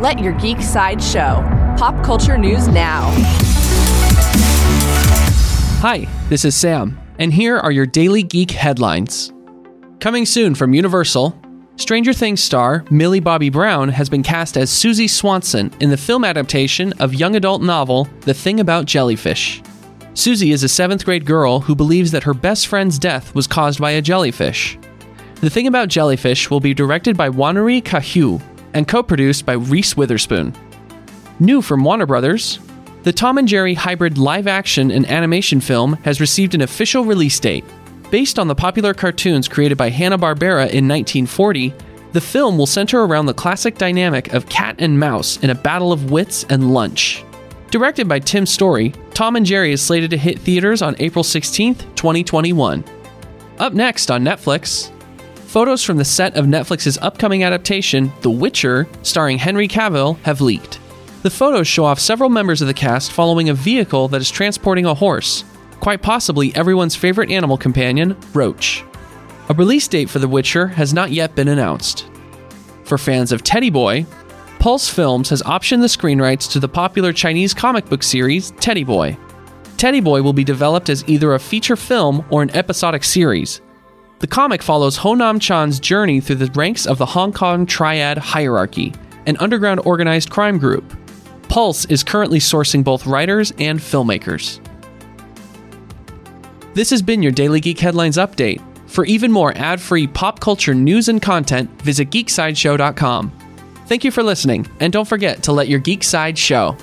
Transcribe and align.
Let 0.00 0.18
your 0.18 0.32
geek 0.32 0.62
side 0.62 1.02
show. 1.02 1.44
Pop 1.76 2.02
culture 2.02 2.38
news 2.38 2.68
now. 2.68 3.10
Hi, 5.82 6.08
this 6.30 6.46
is 6.46 6.56
Sam, 6.56 6.98
and 7.18 7.30
here 7.30 7.58
are 7.58 7.70
your 7.70 7.84
daily 7.84 8.22
geek 8.22 8.50
headlines. 8.52 9.30
Coming 9.98 10.24
soon 10.24 10.54
from 10.54 10.72
Universal, 10.72 11.38
Stranger 11.76 12.14
Things 12.14 12.40
star 12.40 12.82
Millie 12.90 13.20
Bobby 13.20 13.50
Brown 13.50 13.90
has 13.90 14.08
been 14.08 14.22
cast 14.22 14.56
as 14.56 14.70
Susie 14.70 15.06
Swanson 15.06 15.70
in 15.80 15.90
the 15.90 15.98
film 15.98 16.24
adaptation 16.24 16.94
of 16.94 17.12
young 17.12 17.36
adult 17.36 17.60
novel 17.60 18.08
The 18.22 18.32
Thing 18.32 18.58
About 18.58 18.86
Jellyfish. 18.86 19.62
Susie 20.14 20.52
is 20.52 20.62
a 20.62 20.68
seventh 20.70 21.04
grade 21.04 21.26
girl 21.26 21.60
who 21.60 21.74
believes 21.74 22.10
that 22.12 22.22
her 22.22 22.32
best 22.32 22.68
friend's 22.68 22.98
death 22.98 23.34
was 23.34 23.46
caused 23.46 23.78
by 23.78 23.90
a 23.90 24.00
jellyfish. 24.00 24.78
The 25.42 25.50
Thing 25.50 25.66
About 25.66 25.88
Jellyfish 25.88 26.48
will 26.48 26.60
be 26.60 26.72
directed 26.72 27.18
by 27.18 27.28
Wanuri 27.28 27.82
Kahiu 27.82 28.40
and 28.74 28.86
co 28.88 29.02
produced 29.02 29.46
by 29.46 29.54
Reese 29.54 29.96
Witherspoon. 29.96 30.54
New 31.38 31.62
from 31.62 31.84
Warner 31.84 32.06
Brothers, 32.06 32.58
the 33.02 33.12
Tom 33.12 33.38
and 33.38 33.48
Jerry 33.48 33.74
hybrid 33.74 34.18
live 34.18 34.46
action 34.46 34.90
and 34.90 35.08
animation 35.08 35.60
film 35.60 35.94
has 36.04 36.20
received 36.20 36.54
an 36.54 36.60
official 36.60 37.04
release 37.04 37.40
date. 37.40 37.64
Based 38.10 38.38
on 38.38 38.48
the 38.48 38.54
popular 38.54 38.92
cartoons 38.92 39.48
created 39.48 39.78
by 39.78 39.88
Hanna-Barbera 39.88 40.70
in 40.70 40.88
1940, 40.88 41.72
the 42.12 42.20
film 42.20 42.58
will 42.58 42.66
center 42.66 43.04
around 43.04 43.26
the 43.26 43.34
classic 43.34 43.78
dynamic 43.78 44.32
of 44.34 44.48
cat 44.48 44.76
and 44.78 44.98
mouse 44.98 45.38
in 45.38 45.50
a 45.50 45.54
battle 45.54 45.92
of 45.92 46.10
wits 46.10 46.44
and 46.50 46.74
lunch. 46.74 47.24
Directed 47.70 48.08
by 48.08 48.18
Tim 48.18 48.46
Story, 48.46 48.92
Tom 49.14 49.36
and 49.36 49.46
Jerry 49.46 49.72
is 49.72 49.80
slated 49.80 50.10
to 50.10 50.18
hit 50.18 50.40
theaters 50.40 50.82
on 50.82 50.96
April 50.98 51.22
16th, 51.22 51.78
2021. 51.94 52.84
Up 53.58 53.72
next 53.74 54.10
on 54.10 54.24
Netflix, 54.24 54.90
photos 55.50 55.82
from 55.82 55.96
the 55.96 56.04
set 56.04 56.36
of 56.36 56.46
Netflix's 56.46 56.96
upcoming 56.98 57.42
adaptation, 57.42 58.12
The 58.20 58.30
Witcher, 58.30 58.86
starring 59.02 59.36
Henry 59.36 59.66
Cavill, 59.66 60.16
have 60.20 60.40
leaked. 60.40 60.78
The 61.24 61.30
photos 61.30 61.66
show 61.66 61.84
off 61.84 61.98
several 61.98 62.30
members 62.30 62.62
of 62.62 62.68
the 62.68 62.74
cast 62.74 63.10
following 63.10 63.48
a 63.48 63.54
vehicle 63.54 64.06
that 64.08 64.20
is 64.20 64.30
transporting 64.30 64.86
a 64.86 64.94
horse, 64.94 65.42
quite 65.80 66.02
possibly 66.02 66.54
everyone's 66.54 66.94
favorite 66.94 67.32
animal 67.32 67.58
companion, 67.58 68.16
Roach. 68.32 68.84
A 69.48 69.54
release 69.54 69.88
date 69.88 70.08
for 70.08 70.20
The 70.20 70.28
Witcher 70.28 70.68
has 70.68 70.94
not 70.94 71.10
yet 71.10 71.34
been 71.34 71.48
announced. 71.48 72.08
For 72.84 72.96
fans 72.96 73.32
of 73.32 73.42
Teddy 73.42 73.70
Boy, 73.70 74.06
Pulse 74.60 74.88
Films 74.88 75.30
has 75.30 75.42
optioned 75.42 75.80
the 75.80 75.88
screen 75.88 76.22
rights 76.22 76.46
to 76.46 76.60
the 76.60 76.68
popular 76.68 77.12
Chinese 77.12 77.54
comic 77.54 77.86
book 77.86 78.04
series 78.04 78.52
Teddy 78.60 78.84
Boy. 78.84 79.18
Teddy 79.78 80.00
Boy 80.00 80.22
will 80.22 80.32
be 80.32 80.44
developed 80.44 80.88
as 80.88 81.02
either 81.08 81.34
a 81.34 81.40
feature 81.40 81.74
film 81.74 82.24
or 82.30 82.40
an 82.40 82.50
episodic 82.50 83.02
series. 83.02 83.60
The 84.20 84.26
comic 84.26 84.62
follows 84.62 84.98
Honam 84.98 85.40
Chan's 85.40 85.80
journey 85.80 86.20
through 86.20 86.36
the 86.36 86.52
ranks 86.52 86.84
of 86.84 86.98
the 86.98 87.06
Hong 87.06 87.32
Kong 87.32 87.64
Triad 87.64 88.18
Hierarchy, 88.18 88.92
an 89.24 89.38
underground 89.38 89.80
organized 89.86 90.28
crime 90.28 90.58
group. 90.58 90.94
Pulse 91.48 91.86
is 91.86 92.04
currently 92.04 92.38
sourcing 92.38 92.84
both 92.84 93.06
writers 93.06 93.50
and 93.58 93.80
filmmakers. 93.80 94.60
This 96.74 96.90
has 96.90 97.00
been 97.00 97.22
your 97.22 97.32
Daily 97.32 97.60
Geek 97.60 97.78
Headlines 97.78 98.18
Update. 98.18 98.62
For 98.88 99.06
even 99.06 99.32
more 99.32 99.56
ad 99.56 99.80
free 99.80 100.06
pop 100.06 100.38
culture 100.38 100.74
news 100.74 101.08
and 101.08 101.22
content, 101.22 101.70
visit 101.80 102.10
geeksideshow.com. 102.10 103.32
Thank 103.86 104.04
you 104.04 104.10
for 104.10 104.22
listening, 104.22 104.68
and 104.80 104.92
don't 104.92 105.08
forget 105.08 105.42
to 105.44 105.52
let 105.52 105.68
your 105.68 105.80
geek 105.80 106.04
side 106.04 106.36
show. 106.36 106.76